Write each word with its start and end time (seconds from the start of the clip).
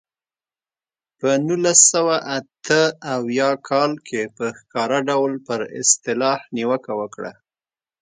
په 1.19 1.29
نولس 1.47 1.79
سوه 1.93 2.15
اته 2.37 2.81
اویا 3.15 3.49
کال 3.67 3.91
کې 4.07 4.21
په 4.35 4.45
ښکاره 4.57 4.99
ډول 5.09 5.33
پر 5.47 5.59
اصطلاح 5.81 6.39
نیوکه 6.55 6.93
وکړه. 6.99 7.31